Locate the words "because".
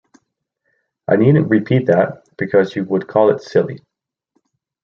2.35-2.75